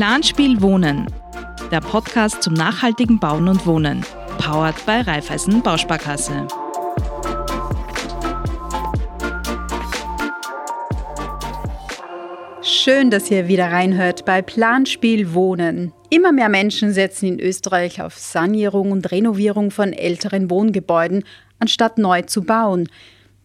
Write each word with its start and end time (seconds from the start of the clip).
Planspiel 0.00 0.62
Wohnen, 0.62 1.08
der 1.70 1.82
Podcast 1.82 2.42
zum 2.42 2.54
nachhaltigen 2.54 3.20
Bauen 3.20 3.48
und 3.48 3.66
Wohnen, 3.66 4.02
powered 4.38 4.74
bei 4.86 5.02
Raiffeisen 5.02 5.62
Bausparkasse. 5.62 6.48
Schön, 12.62 13.10
dass 13.10 13.30
ihr 13.30 13.46
wieder 13.46 13.66
reinhört 13.66 14.24
bei 14.24 14.40
Planspiel 14.40 15.34
Wohnen. 15.34 15.92
Immer 16.08 16.32
mehr 16.32 16.48
Menschen 16.48 16.94
setzen 16.94 17.26
in 17.26 17.38
Österreich 17.38 18.00
auf 18.00 18.16
Sanierung 18.16 18.92
und 18.92 19.12
Renovierung 19.12 19.70
von 19.70 19.92
älteren 19.92 20.48
Wohngebäuden, 20.48 21.24
anstatt 21.58 21.98
neu 21.98 22.22
zu 22.22 22.44
bauen. 22.44 22.88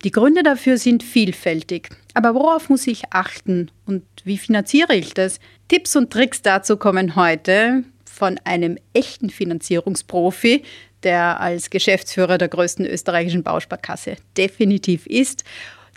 Die 0.06 0.12
Gründe 0.12 0.44
dafür 0.44 0.78
sind 0.78 1.04
vielfältig. 1.04 1.90
Aber 2.14 2.34
worauf 2.34 2.70
muss 2.70 2.88
ich 2.88 3.12
achten 3.12 3.72
und 3.86 4.04
wie 4.24 4.38
finanziere 4.38 4.96
ich 4.96 5.14
das? 5.14 5.40
Tipps 5.68 5.96
und 5.96 6.12
Tricks 6.12 6.44
dazu 6.44 6.78
kommen 6.78 7.16
heute 7.16 7.84
von 8.06 8.40
einem 8.44 8.78
echten 8.94 9.32
Finanzierungsprofi, 9.32 10.64
der 11.02 11.40
als 11.40 11.72
Geschäftsführer 11.72 12.38
der 12.38 12.50
größten 12.50 12.86
österreichischen 12.86 13.42
Bausparkasse 13.42 14.18
definitiv 14.38 15.08
ist, 15.08 15.44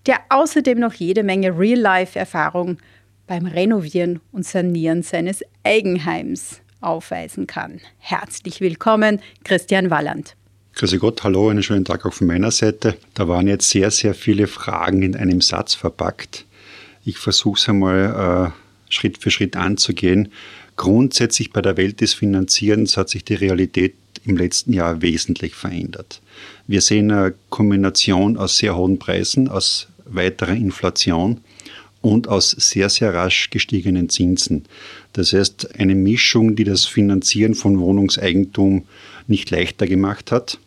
der 0.07 0.21
außerdem 0.31 0.81
noch 0.81 0.95
jede 0.95 1.23
Menge 1.23 1.59
Real-Life-Erfahrung 1.59 2.79
beim 3.27 3.45
Renovieren 3.45 4.21
und 4.33 4.47
Sanieren 4.47 5.03
seines 5.03 5.43
Eigenheims 5.65 6.63
aufweisen 6.81 7.47
kann. 7.47 7.81
Herzlich 7.99 8.63
willkommen, 8.63 9.21
Christian 9.45 9.91
Walland. 9.91 10.35
Grüße 10.77 10.99
Gott, 10.99 11.23
hallo, 11.25 11.51
einen 11.51 11.63
schönen 11.63 11.85
Tag 11.85 12.07
auch 12.07 12.15
von 12.15 12.27
meiner 12.27 12.53
Seite. 12.53 12.97
Da 13.13 13.29
waren 13.29 13.47
jetzt 13.47 13.69
sehr, 13.69 13.91
sehr 13.91 14.15
viele 14.15 14.47
Fragen 14.47 15.03
in 15.03 15.15
einem 15.15 15.43
Satz 15.43 15.75
verpackt. 15.75 16.47
Ich 17.05 17.19
versuche 17.19 17.59
es 17.59 17.69
einmal 17.69 18.53
äh, 18.55 18.68
Schritt 18.89 19.19
für 19.19 19.31
Schritt 19.31 19.57
anzugehen. 19.57 20.33
Grundsätzlich 20.77 21.53
bei 21.53 21.61
der 21.61 21.77
Welt 21.77 22.01
des 22.01 22.15
Finanzierens 22.15 22.97
hat 22.97 23.09
sich 23.09 23.25
die 23.25 23.35
Realität 23.35 23.95
im 24.25 24.37
letzten 24.37 24.73
Jahr 24.73 25.03
wesentlich 25.03 25.55
verändert. 25.55 26.21
Wir 26.67 26.81
sehen 26.81 27.11
eine 27.11 27.35
Kombination 27.51 28.37
aus 28.37 28.59
sehr 28.59 28.77
hohen 28.77 28.99
Preisen, 28.99 29.49
aus 29.49 29.89
weiterer 30.05 30.55
Inflation 30.55 31.41
und 32.01 32.29
aus 32.29 32.51
sehr, 32.51 32.89
sehr 32.89 33.13
rasch 33.13 33.51
gestiegenen 33.51 34.09
Zinsen. 34.09 34.65
Das 35.13 35.33
heißt, 35.33 35.79
eine 35.79 35.95
Mischung, 35.95 36.57
die 36.57 36.65
das 36.65 36.87
Finanzieren 36.87 37.55
von 37.55 37.79
Wohnungseigentum 37.79 38.85
nicht 39.27 39.51
leichter 39.51 39.87
gemacht 39.87 40.31
hat. 40.31 40.59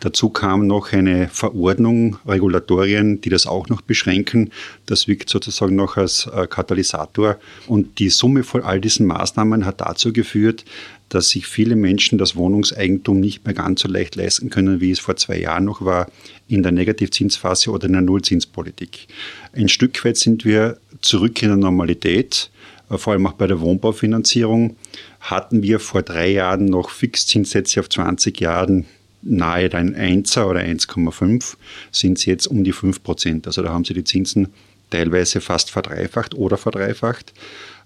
Dazu 0.00 0.30
kam 0.30 0.66
noch 0.66 0.92
eine 0.92 1.28
Verordnung, 1.28 2.18
Regulatorien, 2.26 3.20
die 3.20 3.30
das 3.30 3.46
auch 3.46 3.68
noch 3.68 3.80
beschränken. 3.80 4.50
Das 4.86 5.08
wirkt 5.08 5.28
sozusagen 5.28 5.74
noch 5.74 5.96
als 5.96 6.26
äh, 6.32 6.46
Katalysator. 6.46 7.38
Und 7.66 7.98
die 7.98 8.08
Summe 8.08 8.44
von 8.44 8.62
all 8.62 8.80
diesen 8.80 9.06
Maßnahmen 9.06 9.66
hat 9.66 9.80
dazu 9.80 10.12
geführt, 10.12 10.64
dass 11.08 11.30
sich 11.30 11.46
viele 11.46 11.74
Menschen 11.74 12.18
das 12.18 12.36
Wohnungseigentum 12.36 13.18
nicht 13.18 13.44
mehr 13.44 13.54
ganz 13.54 13.80
so 13.80 13.88
leicht 13.88 14.14
leisten 14.14 14.50
können, 14.50 14.80
wie 14.80 14.90
es 14.90 15.00
vor 15.00 15.16
zwei 15.16 15.38
Jahren 15.38 15.64
noch 15.64 15.84
war, 15.84 16.06
in 16.46 16.62
der 16.62 16.72
Negativzinsphase 16.72 17.70
oder 17.70 17.86
in 17.86 17.94
der 17.94 18.02
Nullzinspolitik. 18.02 19.08
Ein 19.52 19.68
Stück 19.68 20.04
weit 20.04 20.16
sind 20.16 20.44
wir 20.44 20.78
zurück 21.00 21.42
in 21.42 21.48
der 21.48 21.56
Normalität, 21.56 22.50
äh, 22.88 22.98
vor 22.98 23.14
allem 23.14 23.26
auch 23.26 23.32
bei 23.32 23.48
der 23.48 23.60
Wohnbaufinanzierung. 23.60 24.76
Hatten 25.20 25.62
wir 25.62 25.80
vor 25.80 26.02
drei 26.02 26.30
Jahren 26.30 26.66
noch 26.66 26.90
Fixzinssätze 26.90 27.80
auf 27.80 27.88
20 27.88 28.40
Jahren 28.40 28.86
nahe 29.22 29.72
ein 29.74 29.94
1er 29.94 30.44
oder 30.44 30.60
1,5 30.60 31.56
sind 31.90 32.18
sie 32.18 32.30
jetzt 32.30 32.46
um 32.46 32.64
die 32.64 32.72
5 32.72 33.02
Prozent. 33.02 33.46
Also 33.46 33.62
da 33.62 33.70
haben 33.70 33.84
sie 33.84 33.94
die 33.94 34.04
Zinsen 34.04 34.48
teilweise 34.90 35.40
fast 35.40 35.70
verdreifacht 35.70 36.34
oder 36.34 36.56
verdreifacht. 36.56 37.32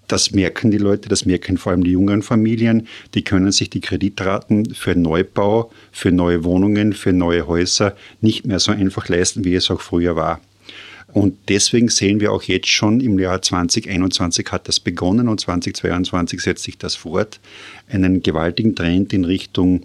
Das 0.07 0.31
merken 0.31 0.69
die 0.69 0.77
Leute, 0.77 1.07
das 1.07 1.25
merken 1.25 1.57
vor 1.57 1.71
allem 1.71 1.83
die 1.83 1.91
jungen 1.91 2.21
Familien. 2.21 2.87
Die 3.13 3.23
können 3.23 3.51
sich 3.51 3.69
die 3.69 3.79
Kreditraten 3.79 4.73
für 4.73 4.95
Neubau, 4.95 5.71
für 5.91 6.11
neue 6.11 6.43
Wohnungen, 6.43 6.93
für 6.93 7.13
neue 7.13 7.47
Häuser 7.47 7.95
nicht 8.19 8.45
mehr 8.45 8.59
so 8.59 8.71
einfach 8.73 9.07
leisten, 9.07 9.45
wie 9.45 9.55
es 9.55 9.71
auch 9.71 9.81
früher 9.81 10.15
war. 10.15 10.41
Und 11.13 11.37
deswegen 11.47 11.89
sehen 11.89 12.19
wir 12.19 12.31
auch 12.31 12.43
jetzt 12.43 12.67
schon 12.67 12.99
im 12.99 13.19
Jahr 13.19 13.41
2021 13.41 14.47
hat 14.51 14.67
das 14.67 14.79
begonnen 14.79 15.27
und 15.27 15.39
2022 15.39 16.41
setzt 16.41 16.63
sich 16.63 16.77
das 16.77 16.95
fort, 16.95 17.39
einen 17.87 18.23
gewaltigen 18.23 18.75
Trend 18.75 19.13
in 19.13 19.23
Richtung 19.23 19.83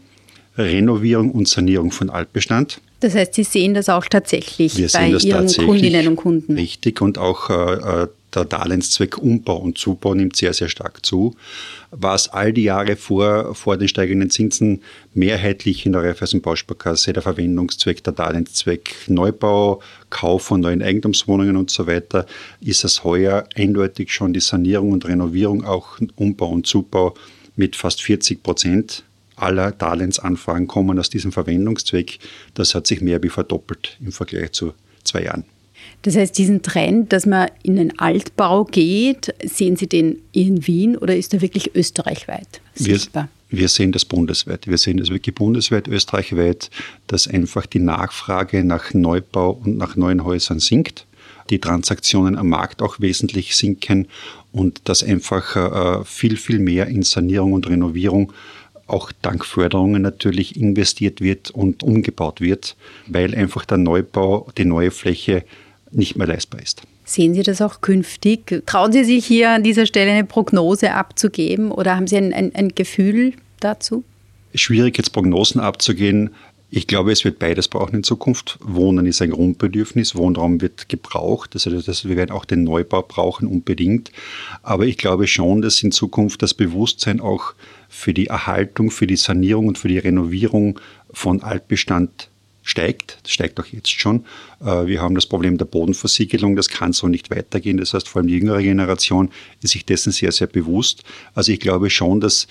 Renovierung 0.58 1.30
und 1.30 1.48
Sanierung 1.48 1.92
von 1.92 2.10
Altbestand. 2.10 2.80
Das 3.00 3.14
heißt, 3.14 3.34
Sie 3.34 3.44
sehen 3.44 3.74
das 3.74 3.88
auch 3.88 4.06
tatsächlich 4.06 4.76
Wir 4.76 4.88
bei 4.92 5.10
Ihren 5.10 5.46
Kundinnen 5.46 6.08
und 6.08 6.16
Kunden. 6.16 6.54
Richtig 6.54 7.00
und 7.00 7.16
auch 7.16 7.48
äh, 7.48 8.02
äh, 8.02 8.08
der 8.34 8.44
Darlehenszweck 8.44 9.18
Umbau 9.18 9.56
und 9.56 9.78
Zubau 9.78 10.14
nimmt 10.14 10.36
sehr, 10.36 10.52
sehr 10.52 10.68
stark 10.68 11.04
zu. 11.06 11.34
Was 11.90 12.28
all 12.28 12.52
die 12.52 12.64
Jahre 12.64 12.96
vor, 12.96 13.54
vor 13.54 13.76
den 13.76 13.88
steigenden 13.88 14.30
Zinsen 14.30 14.82
mehrheitlich 15.14 15.86
in 15.86 15.92
der 15.92 16.02
Raiffeisen 16.02 16.42
Bausparkasse 16.42 17.12
der 17.12 17.22
Verwendungszweck, 17.22 18.04
der 18.04 18.12
Darlehenszweck 18.12 18.94
Neubau, 19.06 19.80
Kauf 20.10 20.42
von 20.42 20.60
neuen 20.60 20.82
Eigentumswohnungen 20.82 21.56
und 21.56 21.70
so 21.70 21.86
weiter, 21.86 22.26
ist 22.60 22.84
es 22.84 23.04
heuer 23.04 23.44
eindeutig 23.54 24.12
schon 24.12 24.32
die 24.32 24.40
Sanierung 24.40 24.92
und 24.92 25.06
Renovierung, 25.06 25.64
auch 25.64 25.98
Umbau 26.16 26.50
und 26.50 26.66
Zubau 26.66 27.14
mit 27.56 27.76
fast 27.76 28.02
40 28.02 28.42
Prozent 28.42 29.04
aller 29.40 29.72
Darlehensanfragen 29.72 30.66
kommen 30.66 30.98
aus 30.98 31.10
diesem 31.10 31.32
Verwendungszweck. 31.32 32.18
Das 32.54 32.74
hat 32.74 32.86
sich 32.86 33.00
mehr 33.00 33.22
wie 33.22 33.28
verdoppelt 33.28 33.96
im 34.04 34.12
Vergleich 34.12 34.52
zu 34.52 34.72
zwei 35.04 35.24
Jahren. 35.24 35.44
Das 36.02 36.16
heißt, 36.16 36.36
diesen 36.36 36.62
Trend, 36.62 37.12
dass 37.12 37.26
man 37.26 37.48
in 37.62 37.76
den 37.76 37.98
Altbau 37.98 38.64
geht, 38.64 39.34
sehen 39.44 39.76
Sie 39.76 39.88
den 39.88 40.20
in 40.32 40.66
Wien 40.66 40.96
oder 40.96 41.16
ist 41.16 41.34
er 41.34 41.40
wirklich 41.40 41.74
österreichweit 41.74 42.60
sichtbar? 42.74 43.28
Wir, 43.48 43.60
wir 43.60 43.68
sehen 43.68 43.92
das 43.92 44.04
bundesweit. 44.04 44.66
Wir 44.66 44.78
sehen 44.78 44.98
das 44.98 45.10
wirklich 45.10 45.34
bundesweit, 45.34 45.88
österreichweit, 45.88 46.70
dass 47.06 47.26
einfach 47.26 47.66
die 47.66 47.80
Nachfrage 47.80 48.64
nach 48.64 48.92
Neubau 48.92 49.50
und 49.50 49.76
nach 49.76 49.96
neuen 49.96 50.24
Häusern 50.24 50.60
sinkt 50.60 51.06
die 51.50 51.58
Transaktionen 51.58 52.36
am 52.36 52.48
Markt 52.48 52.82
auch 52.82 53.00
wesentlich 53.00 53.56
sinken 53.56 54.06
und 54.52 54.88
dass 54.88 55.02
einfach 55.02 55.56
äh, 55.56 56.04
viel, 56.04 56.36
viel 56.36 56.58
mehr 56.58 56.88
in 56.88 57.02
Sanierung 57.02 57.52
und 57.52 57.68
Renovierung 57.68 58.32
auch 58.88 59.12
dank 59.22 59.44
Förderungen 59.44 60.02
natürlich 60.02 60.56
investiert 60.56 61.20
wird 61.20 61.50
und 61.50 61.82
umgebaut 61.82 62.40
wird, 62.40 62.76
weil 63.06 63.34
einfach 63.34 63.64
der 63.64 63.78
Neubau, 63.78 64.48
die 64.56 64.64
neue 64.64 64.90
Fläche 64.90 65.44
nicht 65.90 66.16
mehr 66.16 66.26
leistbar 66.26 66.60
ist. 66.60 66.82
Sehen 67.04 67.32
Sie 67.32 67.42
das 67.42 67.62
auch 67.62 67.80
künftig? 67.80 68.62
Trauen 68.66 68.92
Sie 68.92 69.04
sich 69.04 69.24
hier 69.24 69.50
an 69.50 69.62
dieser 69.62 69.86
Stelle 69.86 70.10
eine 70.10 70.24
Prognose 70.24 70.92
abzugeben 70.92 71.70
oder 71.70 71.96
haben 71.96 72.06
Sie 72.06 72.16
ein, 72.18 72.34
ein, 72.34 72.54
ein 72.54 72.68
Gefühl 72.74 73.32
dazu? 73.60 74.04
Schwierig 74.54 74.98
jetzt 74.98 75.12
Prognosen 75.12 75.60
abzugehen. 75.60 76.30
Ich 76.70 76.86
glaube, 76.86 77.12
es 77.12 77.24
wird 77.24 77.38
beides 77.38 77.68
brauchen 77.68 77.96
in 77.96 78.02
Zukunft. 78.02 78.58
Wohnen 78.60 79.06
ist 79.06 79.22
ein 79.22 79.30
Grundbedürfnis, 79.30 80.14
Wohnraum 80.14 80.60
wird 80.60 80.90
gebraucht, 80.90 81.50
also 81.54 81.80
das, 81.80 82.06
wir 82.06 82.16
werden 82.16 82.30
auch 82.30 82.44
den 82.44 82.64
Neubau 82.64 83.02
brauchen 83.02 83.48
unbedingt. 83.48 84.12
Aber 84.62 84.84
ich 84.84 84.98
glaube 84.98 85.26
schon, 85.26 85.62
dass 85.62 85.82
in 85.82 85.92
Zukunft 85.92 86.42
das 86.42 86.52
Bewusstsein 86.52 87.20
auch 87.20 87.54
für 87.88 88.12
die 88.12 88.26
Erhaltung, 88.26 88.90
für 88.90 89.06
die 89.06 89.16
Sanierung 89.16 89.68
und 89.68 89.78
für 89.78 89.88
die 89.88 89.98
Renovierung 89.98 90.78
von 91.10 91.42
Altbestand 91.42 92.28
steigt. 92.62 93.18
Das 93.22 93.32
steigt 93.32 93.58
auch 93.58 93.66
jetzt 93.66 93.88
schon. 93.88 94.26
Äh, 94.60 94.86
wir 94.86 95.00
haben 95.00 95.14
das 95.14 95.24
Problem 95.24 95.56
der 95.56 95.64
Bodenversiegelung. 95.64 96.54
Das 96.54 96.68
kann 96.68 96.92
so 96.92 97.08
nicht 97.08 97.30
weitergehen. 97.30 97.78
Das 97.78 97.94
heißt, 97.94 98.06
vor 98.06 98.20
allem 98.20 98.28
die 98.28 98.34
jüngere 98.34 98.60
Generation 98.60 99.30
ist 99.62 99.72
sich 99.72 99.86
dessen 99.86 100.12
sehr, 100.12 100.32
sehr 100.32 100.48
bewusst. 100.48 101.02
Also 101.34 101.50
ich 101.50 101.60
glaube 101.60 101.88
schon, 101.88 102.20
dass 102.20 102.46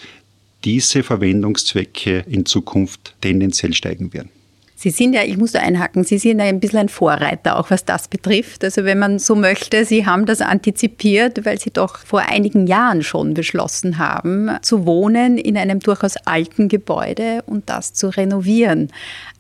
diese 0.67 1.01
Verwendungszwecke 1.01 2.25
in 2.27 2.45
Zukunft 2.45 3.15
tendenziell 3.21 3.73
steigen 3.73 4.11
werden. 4.11 4.29
Sie 4.75 4.89
sind 4.89 5.13
ja, 5.13 5.23
ich 5.23 5.37
muss 5.37 5.53
da 5.53 5.59
einhaken, 5.59 6.03
Sie 6.03 6.17
sind 6.17 6.39
ja 6.39 6.45
ein 6.45 6.59
bisschen 6.59 6.79
ein 6.79 6.89
Vorreiter, 6.89 7.57
auch 7.57 7.71
was 7.71 7.85
das 7.85 8.09
betrifft. 8.09 8.65
Also 8.65 8.83
wenn 8.83 8.99
man 8.99 9.17
so 9.17 9.33
möchte, 9.33 9.85
Sie 9.85 10.05
haben 10.05 10.25
das 10.25 10.41
antizipiert, 10.41 11.45
weil 11.45 11.57
Sie 11.57 11.71
doch 11.71 11.99
vor 11.99 12.19
einigen 12.19 12.67
Jahren 12.67 13.01
schon 13.01 13.33
beschlossen 13.33 13.97
haben, 13.97 14.49
zu 14.61 14.85
wohnen 14.85 15.37
in 15.37 15.57
einem 15.57 15.79
durchaus 15.79 16.17
alten 16.25 16.67
Gebäude 16.67 17.43
und 17.45 17.69
das 17.69 17.93
zu 17.93 18.09
renovieren. 18.09 18.89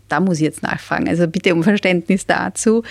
Da 0.07 0.21
muss 0.21 0.37
ich 0.37 0.43
jetzt 0.43 0.63
nachfragen. 0.63 1.09
Also 1.09 1.27
bitte 1.27 1.53
um 1.53 1.61
Verständnis 1.61 2.25
dazu. 2.25 2.83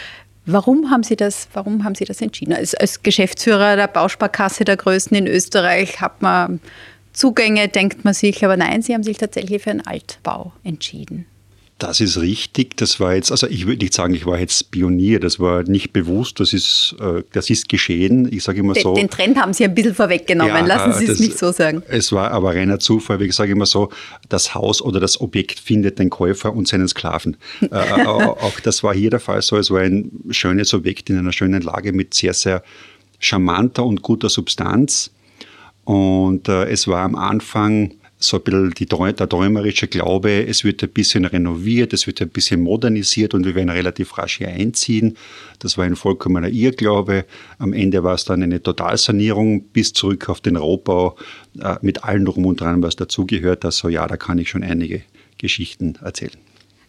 Warum 0.44 0.90
haben 0.90 1.04
Sie 1.04 1.16
das, 1.16 1.48
warum 1.54 1.84
haben 1.84 1.94
Sie 1.94 2.04
das 2.04 2.20
entschieden? 2.20 2.52
Als, 2.52 2.74
als 2.74 3.02
Geschäftsführer 3.02 3.76
der 3.76 3.88
Bausparkasse 3.88 4.64
der 4.64 4.76
größten 4.76 5.16
in 5.16 5.26
Österreich 5.26 6.02
hat 6.02 6.20
man 6.20 6.60
Zugänge, 7.16 7.68
denkt 7.68 8.04
man 8.04 8.12
sich, 8.12 8.44
aber 8.44 8.56
nein, 8.56 8.82
Sie 8.82 8.92
haben 8.92 9.02
sich 9.02 9.16
tatsächlich 9.16 9.62
für 9.62 9.70
einen 9.70 9.86
Altbau 9.86 10.52
entschieden. 10.62 11.24
Das 11.78 12.00
ist 12.00 12.18
richtig. 12.18 12.76
Das 12.78 13.00
war 13.00 13.14
jetzt, 13.14 13.30
also 13.30 13.46
ich 13.46 13.66
würde 13.66 13.84
nicht 13.84 13.92
sagen, 13.92 14.14
ich 14.14 14.24
war 14.24 14.38
jetzt 14.38 14.70
Pionier. 14.70 15.20
Das 15.20 15.38
war 15.38 15.62
nicht 15.62 15.92
bewusst. 15.92 16.40
Das 16.40 16.54
ist, 16.54 16.96
äh, 17.00 17.22
das 17.32 17.50
ist 17.50 17.68
geschehen. 17.68 18.32
Ich 18.32 18.44
sage 18.44 18.60
immer 18.60 18.74
so. 18.74 18.94
Den 18.94 19.10
Trend 19.10 19.36
haben 19.38 19.52
Sie 19.52 19.64
ein 19.64 19.74
bisschen 19.74 19.94
vorweggenommen. 19.94 20.54
Ja, 20.54 20.64
Lassen 20.64 20.94
Sie 20.94 21.10
es 21.10 21.20
nicht 21.20 21.38
so 21.38 21.52
sagen. 21.52 21.82
Es 21.88 22.12
war 22.12 22.30
aber 22.30 22.54
reiner 22.54 22.78
Zufall. 22.78 23.20
Ich 23.20 23.34
sage 23.34 23.52
immer 23.52 23.66
so, 23.66 23.90
das 24.30 24.54
Haus 24.54 24.80
oder 24.80 25.00
das 25.00 25.20
Objekt 25.20 25.60
findet 25.60 25.98
den 25.98 26.08
Käufer 26.08 26.54
und 26.54 26.66
seinen 26.66 26.88
Sklaven. 26.88 27.36
äh, 27.70 28.06
auch 28.06 28.58
das 28.60 28.82
war 28.82 28.94
hier 28.94 29.10
der 29.10 29.20
Fall 29.20 29.42
so. 29.42 29.58
Es 29.58 29.70
war 29.70 29.80
ein 29.80 30.10
schönes 30.30 30.72
Objekt 30.72 31.10
in 31.10 31.18
einer 31.18 31.32
schönen 31.32 31.60
Lage 31.60 31.92
mit 31.92 32.14
sehr, 32.14 32.32
sehr 32.32 32.62
charmanter 33.18 33.84
und 33.84 34.00
guter 34.00 34.30
Substanz. 34.30 35.10
Und 35.86 36.48
äh, 36.48 36.64
es 36.64 36.88
war 36.88 37.04
am 37.04 37.14
Anfang 37.14 37.92
so 38.18 38.38
ein 38.38 38.42
bisschen 38.42 38.70
die, 38.72 38.86
der 38.86 39.28
träumerische 39.28 39.86
Glaube, 39.86 40.46
es 40.46 40.64
wird 40.64 40.82
ein 40.82 40.88
bisschen 40.88 41.24
renoviert, 41.24 41.92
es 41.92 42.08
wird 42.08 42.20
ein 42.20 42.28
bisschen 42.28 42.60
modernisiert 42.60 43.34
und 43.34 43.46
wir 43.46 43.54
werden 43.54 43.70
relativ 43.70 44.18
rasch 44.18 44.38
hier 44.38 44.48
einziehen. 44.48 45.16
Das 45.60 45.78
war 45.78 45.84
ein 45.84 45.94
vollkommener 45.94 46.48
Irrglaube. 46.48 47.24
Am 47.58 47.72
Ende 47.72 48.02
war 48.02 48.14
es 48.14 48.24
dann 48.24 48.42
eine 48.42 48.60
Totalsanierung 48.60 49.68
bis 49.68 49.92
zurück 49.92 50.28
auf 50.28 50.40
den 50.40 50.56
Rohbau 50.56 51.16
äh, 51.60 51.76
mit 51.82 52.02
allen 52.02 52.24
drum 52.24 52.46
und 52.46 52.60
dran, 52.60 52.82
was 52.82 52.96
dazugehört. 52.96 53.64
Also 53.64 53.88
ja, 53.88 54.08
da 54.08 54.16
kann 54.16 54.38
ich 54.38 54.50
schon 54.50 54.64
einige 54.64 55.02
Geschichten 55.38 55.94
erzählen. 56.02 56.36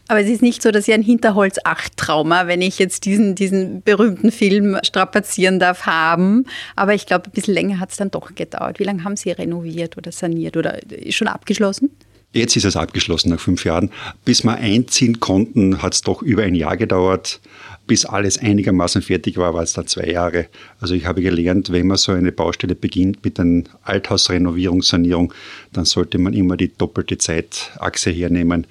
Aber 0.07 0.21
es 0.21 0.29
ist 0.29 0.41
nicht 0.41 0.61
so, 0.61 0.71
dass 0.71 0.85
Sie 0.85 0.93
ein 0.93 1.01
Hinterholz 1.01 1.57
8 1.63 1.97
Trauma, 1.97 2.47
wenn 2.47 2.61
ich 2.61 2.79
jetzt 2.79 3.05
diesen, 3.05 3.35
diesen 3.35 3.81
berühmten 3.81 4.31
Film 4.31 4.77
strapazieren 4.83 5.59
darf, 5.59 5.85
haben. 5.85 6.45
Aber 6.75 6.93
ich 6.93 7.05
glaube, 7.05 7.25
ein 7.25 7.31
bisschen 7.31 7.53
länger 7.53 7.79
hat 7.79 7.91
es 7.91 7.97
dann 7.97 8.11
doch 8.11 8.33
gedauert. 8.33 8.79
Wie 8.79 8.85
lange 8.85 9.03
haben 9.03 9.17
Sie 9.17 9.31
renoviert 9.31 9.97
oder 9.97 10.11
saniert 10.11 10.55
oder 10.55 10.81
ist 10.91 11.15
schon 11.15 11.27
abgeschlossen? 11.27 11.89
Jetzt 12.33 12.55
ist 12.55 12.65
es 12.65 12.75
abgeschlossen 12.75 13.29
nach 13.29 13.39
fünf 13.39 13.65
Jahren. 13.65 13.89
Bis 14.23 14.43
wir 14.43 14.55
einziehen 14.55 15.19
konnten, 15.19 15.81
hat 15.81 15.93
es 15.93 16.01
doch 16.01 16.21
über 16.21 16.43
ein 16.43 16.55
Jahr 16.55 16.77
gedauert. 16.77 17.41
Bis 17.85 18.05
alles 18.05 18.37
einigermaßen 18.37 19.01
fertig 19.01 19.37
war, 19.37 19.53
war 19.53 19.63
es 19.63 19.73
dann 19.73 19.87
zwei 19.87 20.07
Jahre. 20.07 20.47
Also 20.79 20.93
ich 20.93 21.05
habe 21.05 21.21
gelernt, 21.21 21.71
wenn 21.71 21.87
man 21.87 21.97
so 21.97 22.11
eine 22.11 22.33
Baustelle 22.33 22.75
beginnt 22.75 23.23
mit 23.23 23.39
einer 23.39 23.63
Althausrenovierung, 23.83 24.81
Sanierung, 24.81 25.33
dann 25.71 25.85
sollte 25.85 26.17
man 26.17 26.33
immer 26.33 26.57
die 26.57 26.71
doppelte 26.77 27.17
Zeitachse 27.17 28.11
hernehmen 28.11 28.67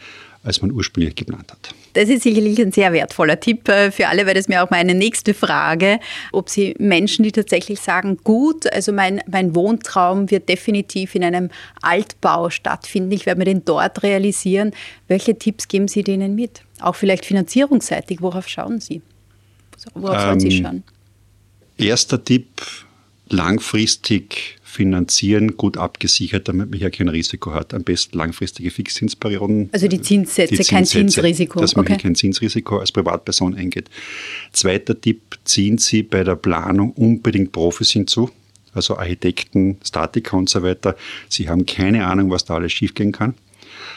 als 0.47 0.63
man 0.63 0.71
ursprünglich 0.71 1.17
geplant 1.17 1.51
hat. 1.51 1.75
Das 1.95 2.09
ist 2.09 2.23
sicherlich 2.23 2.61
ein 2.61 2.73
sehr 2.73 2.93
wertvoller 2.93 3.41
Tipp 3.41 3.69
äh, 3.69 3.91
für 3.91 4.09
alle, 4.09 4.27
weil 4.27 4.35
das 4.35 4.49
mir 4.49 4.63
auch 4.63 4.71
meine 4.71 4.95
nächste 4.95 5.35
Frage, 5.35 5.99
ob 6.31 6.49
Sie 6.49 6.75
Menschen, 6.79 7.25
die 7.25 7.33
tatsächlich 7.33 7.81
sagen, 7.81 8.19
gut, 8.23 8.73
also 8.73 8.93
mein, 8.93 9.21
mein 9.27 9.55
Wohntraum 9.55 10.31
wird 10.31 10.49
definitiv 10.49 11.15
in 11.15 11.25
einem 11.25 11.51
Altbau 11.83 12.51
stattfinden, 12.51 13.11
ich 13.13 13.27
werde 13.27 13.39
mir 13.39 13.45
den 13.47 13.65
dort 13.65 14.03
realisieren. 14.03 14.73
Welche 15.09 15.37
Tipps 15.37 15.69
geben 15.69 15.89
Sie 15.89 16.03
denen 16.03 16.35
mit? 16.35 16.63
Auch 16.81 16.95
vielleicht 16.95 17.25
finanzierungsseitig, 17.25 18.23
worauf 18.23 18.49
schauen 18.49 18.81
Sie? 18.81 19.03
Worauf 19.95 20.17
ähm, 20.17 20.23
sollen 20.23 20.41
Sie 20.41 20.57
ähm, 20.59 20.65
schauen? 20.65 20.83
Erster 21.79 22.23
Tipp, 22.23 22.63
langfristig 23.29 24.59
finanzieren, 24.77 25.57
gut 25.57 25.77
abgesichert, 25.77 26.49
damit 26.49 26.71
man 26.71 26.79
hier 26.79 26.91
kein 26.91 27.09
Risiko 27.09 27.55
hat. 27.55 27.75
Am 27.75 27.83
besten 27.83 28.17
langfristige 28.19 28.71
Fixzinsperioden. 28.71 29.71
Also 29.73 29.89
die 29.89 30.01
Zinssätze, 30.01 30.55
die 30.55 30.57
Zinssätze 30.57 30.75
kein 30.75 30.85
Zinsrisiko. 30.85 31.61
Dass 31.61 31.75
man 31.75 31.85
okay. 31.85 31.95
hier 31.95 32.03
kein 32.03 32.15
Zinsrisiko 32.15 32.79
als 32.79 32.93
Privatperson 32.93 33.55
eingeht. 33.55 33.89
Zweiter 34.53 35.01
Tipp, 35.01 35.39
ziehen 35.45 35.79
Sie 35.79 36.03
bei 36.03 36.23
der 36.23 36.37
Planung 36.37 36.93
unbedingt 36.93 37.53
Profis 37.53 37.91
hinzu, 37.91 38.31
also 38.75 38.97
Architekten, 38.97 39.79
Statiker 39.85 40.37
und 40.37 40.49
so 40.49 40.63
weiter. 40.63 40.97
Sie 41.29 41.49
haben 41.49 41.67
keine 41.67 42.07
Ahnung, 42.07 42.31
was 42.31 42.45
da 42.45 42.55
alles 42.55 42.73
schiefgehen 42.73 43.13
kann. 43.13 43.35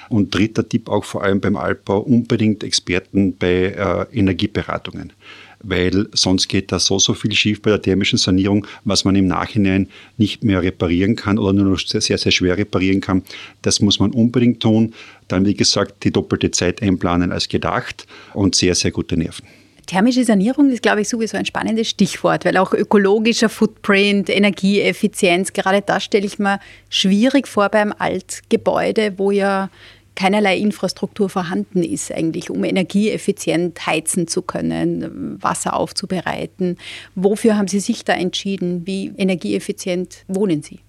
Und 0.09 0.33
dritter 0.33 0.67
Tipp 0.67 0.89
auch 0.89 1.03
vor 1.03 1.23
allem 1.23 1.39
beim 1.39 1.55
Altbau, 1.55 1.99
unbedingt 1.99 2.63
Experten 2.63 3.35
bei 3.37 3.65
äh, 3.65 4.17
Energieberatungen 4.17 5.13
weil 5.61 6.07
sonst 6.13 6.47
geht 6.47 6.71
da 6.71 6.79
so, 6.79 6.99
so 6.99 7.13
viel 7.13 7.33
schief 7.33 7.61
bei 7.61 7.71
der 7.71 7.81
thermischen 7.81 8.17
Sanierung, 8.17 8.65
was 8.85 9.05
man 9.05 9.15
im 9.15 9.27
Nachhinein 9.27 9.87
nicht 10.17 10.43
mehr 10.43 10.61
reparieren 10.61 11.15
kann 11.15 11.37
oder 11.37 11.53
nur 11.53 11.65
noch 11.65 11.79
sehr, 11.79 12.01
sehr, 12.01 12.31
schwer 12.31 12.57
reparieren 12.57 13.01
kann. 13.01 13.23
Das 13.61 13.79
muss 13.79 13.99
man 13.99 14.11
unbedingt 14.11 14.61
tun. 14.61 14.93
Dann, 15.27 15.45
wie 15.45 15.55
gesagt, 15.55 16.03
die 16.03 16.11
doppelte 16.11 16.51
Zeit 16.51 16.81
einplanen 16.81 17.31
als 17.31 17.47
gedacht 17.47 18.07
und 18.33 18.55
sehr, 18.55 18.75
sehr 18.75 18.91
gute 18.91 19.17
Nerven. 19.17 19.45
Thermische 19.89 20.23
Sanierung 20.23 20.69
ist, 20.69 20.83
glaube 20.83 21.01
ich, 21.01 21.09
sowieso 21.09 21.35
ein 21.35 21.47
spannendes 21.47 21.89
Stichwort, 21.89 22.45
weil 22.45 22.57
auch 22.57 22.73
ökologischer 22.73 23.49
Footprint, 23.49 24.29
Energieeffizienz, 24.29 25.51
gerade 25.51 25.81
das 25.81 26.03
stelle 26.03 26.27
ich 26.27 26.37
mir 26.37 26.59
schwierig 26.89 27.47
vor 27.47 27.69
beim 27.69 27.91
Altgebäude, 27.97 29.13
wo 29.17 29.31
ja 29.31 29.71
keinerlei 30.19 30.57
Infrastruktur 30.57 31.29
vorhanden 31.29 31.81
ist, 31.81 32.11
eigentlich, 32.11 32.49
um 32.49 32.65
energieeffizient 32.65 33.85
heizen 33.87 34.27
zu 34.27 34.41
können, 34.41 35.41
Wasser 35.41 35.77
aufzubereiten. 35.77 36.77
Wofür 37.15 37.55
haben 37.55 37.69
Sie 37.69 37.79
sich 37.79 38.03
da 38.03 38.13
entschieden? 38.13 38.85
Wie 38.85 39.13
energieeffizient 39.17 40.25
wohnen 40.27 40.61
Sie? 40.61 40.79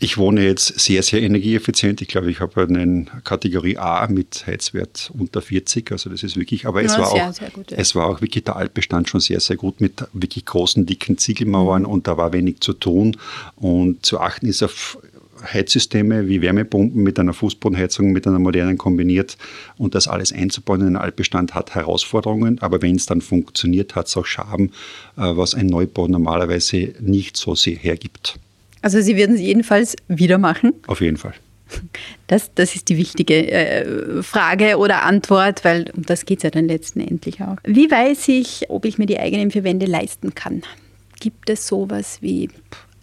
Ich 0.00 0.18
wohne 0.18 0.44
jetzt 0.44 0.80
sehr, 0.80 1.00
sehr 1.04 1.22
energieeffizient. 1.22 2.02
Ich 2.02 2.08
glaube, 2.08 2.28
ich 2.28 2.40
habe 2.40 2.62
eine 2.62 3.06
Kategorie 3.22 3.76
A 3.78 4.08
mit 4.08 4.44
Heizwert 4.48 5.12
unter 5.16 5.40
40. 5.40 5.92
Also 5.92 6.10
das 6.10 6.24
ist 6.24 6.36
wirklich, 6.36 6.66
aber 6.66 6.82
es, 6.82 6.94
ja, 6.94 6.98
war, 6.98 7.10
sehr, 7.12 7.28
auch, 7.28 7.32
sehr 7.34 7.50
gut, 7.50 7.70
ja. 7.70 7.76
es 7.76 7.94
war 7.94 8.08
auch 8.08 8.20
wirklich 8.20 8.42
der 8.42 8.56
Altbestand 8.56 9.08
schon 9.08 9.20
sehr, 9.20 9.38
sehr 9.38 9.54
gut 9.54 9.80
mit 9.80 10.04
wirklich 10.12 10.44
großen, 10.44 10.86
dicken 10.86 11.18
Ziegelmauern 11.18 11.82
mhm. 11.82 11.88
und 11.88 12.08
da 12.08 12.16
war 12.16 12.32
wenig 12.32 12.58
zu 12.58 12.72
tun. 12.72 13.16
Und 13.54 14.04
zu 14.04 14.18
achten 14.18 14.46
ist 14.46 14.64
auf 14.64 14.98
Heizsysteme 15.42 16.28
wie 16.28 16.42
Wärmepumpen 16.42 17.02
mit 17.02 17.18
einer 17.18 17.32
Fußbodenheizung, 17.32 18.12
mit 18.12 18.26
einer 18.26 18.38
modernen 18.38 18.78
kombiniert 18.78 19.36
und 19.76 19.94
das 19.94 20.08
alles 20.08 20.32
einzubauen 20.32 20.80
in 20.80 20.86
einen 20.88 20.96
Altbestand 20.96 21.54
hat 21.54 21.74
Herausforderungen, 21.74 22.58
aber 22.60 22.82
wenn 22.82 22.96
es 22.96 23.06
dann 23.06 23.20
funktioniert, 23.20 23.94
hat 23.94 24.06
es 24.06 24.16
auch 24.16 24.26
Schaben, 24.26 24.70
äh, 25.16 25.22
was 25.22 25.54
ein 25.54 25.66
Neubau 25.66 26.08
normalerweise 26.08 26.94
nicht 27.00 27.36
so 27.36 27.54
sehr 27.54 27.76
hergibt. 27.76 28.38
Also 28.82 29.00
Sie 29.00 29.16
würden 29.16 29.36
es 29.36 29.40
jedenfalls 29.40 29.96
wieder 30.08 30.38
machen? 30.38 30.72
Auf 30.86 31.00
jeden 31.00 31.16
Fall. 31.16 31.34
Das, 32.26 32.50
das 32.54 32.74
ist 32.74 32.88
die 32.88 32.96
wichtige 32.96 33.50
äh, 33.50 34.22
Frage 34.22 34.76
oder 34.76 35.02
Antwort, 35.02 35.64
weil 35.64 35.90
um 35.96 36.04
das 36.04 36.26
geht 36.26 36.38
es 36.38 36.42
ja 36.44 36.50
dann 36.50 36.66
letztendlich 36.66 37.40
auch. 37.40 37.56
Wie 37.64 37.90
weiß 37.90 38.28
ich, 38.28 38.66
ob 38.68 38.84
ich 38.84 38.98
mir 38.98 39.06
die 39.06 39.18
eigenen 39.18 39.50
vier 39.50 39.64
Wände 39.64 39.86
leisten 39.86 40.34
kann? 40.34 40.62
Gibt 41.20 41.48
es 41.50 41.66
sowas 41.66 42.18
wie 42.20 42.50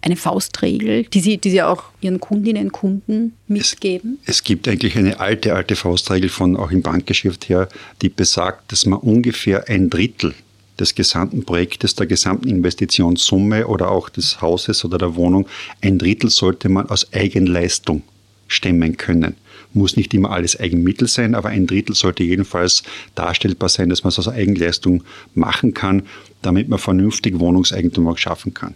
eine 0.02 0.16
Faustregel, 0.16 1.04
die 1.04 1.20
Sie, 1.20 1.38
die 1.38 1.50
Sie 1.50 1.62
auch 1.62 1.84
Ihren 2.00 2.20
Kundinnen 2.20 2.64
und 2.66 2.72
Kunden 2.72 3.34
mitgeben? 3.48 4.18
Es, 4.24 4.36
es, 4.36 4.44
gibt 4.44 4.66
eigentlich 4.68 4.96
eine 4.96 5.20
alte, 5.20 5.54
alte 5.54 5.76
Faustregel 5.76 6.28
von 6.28 6.56
auch 6.56 6.70
im 6.70 6.82
Bankgeschäft 6.82 7.48
her, 7.48 7.68
die 8.02 8.08
besagt, 8.08 8.72
dass 8.72 8.86
man 8.86 8.98
ungefähr 8.98 9.68
ein 9.68 9.90
Drittel 9.90 10.34
des 10.78 10.94
gesamten 10.94 11.44
Projektes, 11.44 11.94
der 11.94 12.06
gesamten 12.06 12.48
Investitionssumme 12.48 13.66
oder 13.66 13.90
auch 13.90 14.08
des 14.08 14.40
Hauses 14.40 14.84
oder 14.84 14.98
der 14.98 15.14
Wohnung, 15.14 15.46
ein 15.82 15.98
Drittel 15.98 16.30
sollte 16.30 16.68
man 16.68 16.88
aus 16.88 17.12
Eigenleistung 17.12 18.02
stemmen 18.48 18.96
können. 18.96 19.36
Muss 19.72 19.96
nicht 19.96 20.12
immer 20.14 20.30
alles 20.30 20.58
Eigenmittel 20.58 21.06
sein, 21.06 21.34
aber 21.36 21.50
ein 21.50 21.66
Drittel 21.66 21.94
sollte 21.94 22.24
jedenfalls 22.24 22.82
darstellbar 23.14 23.68
sein, 23.68 23.88
dass 23.88 24.02
man 24.02 24.08
es 24.08 24.18
aus 24.18 24.26
Eigenleistung 24.26 25.04
machen 25.34 25.74
kann, 25.74 26.02
damit 26.42 26.68
man 26.68 26.80
vernünftig 26.80 27.38
Wohnungseigentum 27.38 28.08
auch 28.08 28.18
schaffen 28.18 28.52
kann. 28.52 28.74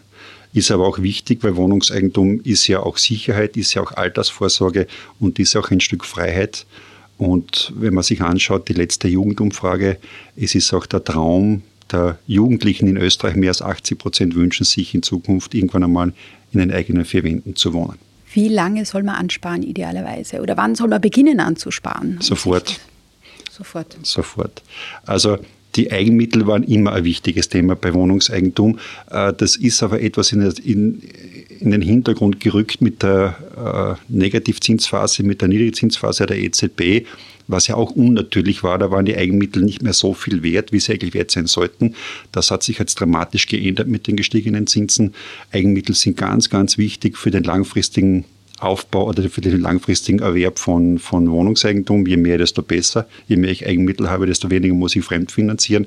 Ist 0.54 0.70
aber 0.70 0.86
auch 0.86 1.00
wichtig, 1.00 1.42
weil 1.42 1.56
Wohnungseigentum 1.56 2.40
ist 2.44 2.68
ja 2.68 2.80
auch 2.80 2.96
Sicherheit, 2.96 3.56
ist 3.56 3.74
ja 3.74 3.82
auch 3.82 3.92
Altersvorsorge 3.92 4.86
und 5.20 5.38
ist 5.38 5.56
auch 5.56 5.70
ein 5.70 5.80
Stück 5.80 6.04
Freiheit. 6.04 6.64
Und 7.18 7.72
wenn 7.76 7.92
man 7.92 8.04
sich 8.04 8.22
anschaut, 8.22 8.68
die 8.68 8.72
letzte 8.72 9.08
Jugendumfrage, 9.08 9.98
es 10.36 10.54
ist 10.54 10.72
auch 10.72 10.86
der 10.86 11.04
Traum 11.04 11.62
der 11.90 12.18
Jugendlichen 12.26 12.86
in 12.86 12.96
Österreich, 12.96 13.36
mehr 13.36 13.50
als 13.50 13.62
80 13.62 13.98
Prozent 13.98 14.34
wünschen 14.34 14.64
sich 14.64 14.94
in 14.94 15.02
Zukunft 15.02 15.54
irgendwann 15.54 15.84
einmal 15.84 16.12
in 16.52 16.60
den 16.60 16.72
eigenen 16.72 17.04
vier 17.04 17.24
Wänden 17.24 17.56
zu 17.56 17.72
wohnen. 17.72 17.98
Wie 18.32 18.48
lange 18.48 18.84
soll 18.84 19.02
man 19.02 19.16
ansparen 19.16 19.62
idealerweise? 19.62 20.40
Oder 20.40 20.56
wann 20.56 20.74
soll 20.74 20.88
man 20.88 21.00
beginnen 21.00 21.40
anzusparen? 21.40 22.20
Sofort. 22.20 22.80
Sofort. 23.50 23.96
Sofort. 24.02 24.62
Also 25.04 25.38
die 25.76 25.90
Eigenmittel 25.90 26.46
waren 26.46 26.62
immer 26.62 26.92
ein 26.92 27.04
wichtiges 27.04 27.48
Thema 27.48 27.74
bei 27.76 27.92
Wohnungseigentum. 27.94 28.78
Äh, 29.10 29.32
das 29.32 29.56
ist 29.56 29.82
aber 29.82 30.00
etwas 30.00 30.32
in, 30.32 30.42
in, 30.42 31.02
in 31.60 31.70
den 31.70 31.82
Hintergrund 31.82 32.40
gerückt 32.40 32.80
mit 32.80 33.02
der 33.02 33.98
äh, 34.08 34.12
Negativzinsphase, 34.12 35.22
mit 35.22 35.40
der 35.40 35.48
Niedrigzinsphase 35.48 36.26
der 36.26 36.38
EZB, 36.38 37.06
was 37.46 37.66
ja 37.66 37.74
auch 37.74 37.90
unnatürlich 37.90 38.62
war. 38.62 38.78
Da 38.78 38.90
waren 38.90 39.04
die 39.04 39.16
Eigenmittel 39.16 39.62
nicht 39.62 39.82
mehr 39.82 39.92
so 39.92 40.14
viel 40.14 40.42
wert, 40.42 40.72
wie 40.72 40.80
sie 40.80 40.92
eigentlich 40.92 41.14
wert 41.14 41.30
sein 41.30 41.46
sollten. 41.46 41.94
Das 42.32 42.50
hat 42.50 42.62
sich 42.62 42.78
jetzt 42.78 43.00
dramatisch 43.00 43.46
geändert 43.46 43.88
mit 43.88 44.06
den 44.06 44.16
gestiegenen 44.16 44.66
Zinsen. 44.66 45.14
Eigenmittel 45.52 45.94
sind 45.94 46.16
ganz, 46.16 46.50
ganz 46.50 46.78
wichtig 46.78 47.18
für 47.18 47.30
den 47.30 47.44
langfristigen 47.44 48.24
Aufbau 48.60 49.08
oder 49.08 49.28
für 49.28 49.40
den 49.40 49.60
langfristigen 49.60 50.20
Erwerb 50.20 50.58
von, 50.58 50.98
von 50.98 51.30
Wohnungseigentum. 51.30 52.06
Je 52.06 52.16
mehr, 52.16 52.38
desto 52.38 52.62
besser. 52.62 53.06
Je 53.26 53.36
mehr 53.36 53.50
ich 53.50 53.66
Eigenmittel 53.66 54.10
habe, 54.10 54.26
desto 54.26 54.50
weniger 54.50 54.74
muss 54.74 54.96
ich 54.96 55.04
fremdfinanzieren. 55.04 55.86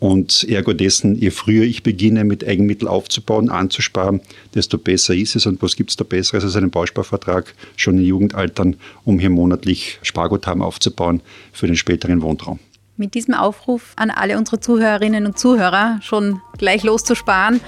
Und 0.00 0.46
ergo 0.48 0.72
dessen, 0.72 1.14
je 1.14 1.30
früher 1.30 1.64
ich 1.64 1.82
beginne, 1.82 2.24
mit 2.24 2.46
Eigenmittel 2.46 2.88
aufzubauen, 2.88 3.50
anzusparen, 3.50 4.22
desto 4.54 4.78
besser 4.78 5.14
ist 5.14 5.36
es. 5.36 5.44
Und 5.44 5.60
was 5.60 5.76
gibt 5.76 5.90
es 5.90 5.96
da 5.96 6.04
Besseres 6.04 6.42
als 6.42 6.56
einen 6.56 6.70
Bausparvertrag 6.70 7.54
schon 7.76 7.98
in 7.98 8.06
Jugendaltern, 8.06 8.76
um 9.04 9.18
hier 9.18 9.28
monatlich 9.28 9.98
Sparguthaben 10.02 10.62
aufzubauen 10.62 11.20
für 11.52 11.66
den 11.66 11.76
späteren 11.76 12.22
Wohntraum? 12.22 12.58
Mit 13.00 13.14
diesem 13.14 13.32
Aufruf 13.32 13.94
an 13.96 14.10
alle 14.10 14.36
unsere 14.36 14.60
Zuhörerinnen 14.60 15.24
und 15.24 15.38
Zuhörer 15.38 15.98
schon 16.02 16.42
gleich 16.58 16.82
loszusparen, 16.82 17.58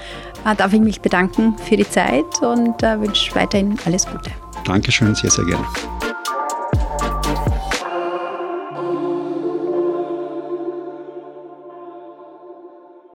äh, 0.45 0.55
darf 0.55 0.75
ich 0.75 0.81
mich 0.81 1.01
bedanken 1.01 1.57
für 1.57 1.79
die 1.79 1.89
Zeit 1.89 2.43
und 2.43 2.83
äh, 2.83 3.01
wünsche 3.01 3.35
weiterhin 3.35 3.79
alles 3.87 4.05
Gute. 4.05 4.31
Dankeschön, 4.67 5.15
sehr, 5.15 5.31
sehr 5.31 5.47
gerne. 5.47 5.65